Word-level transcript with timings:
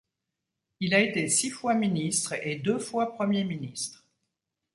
Il 0.79 0.95
a 0.95 0.99
été 0.99 1.29
six 1.29 1.51
fois 1.51 1.75
ministre 1.75 2.33
et 2.41 2.55
deux 2.55 2.79
fois 2.79 3.13
Premier 3.13 3.43
ministre. 3.43 4.03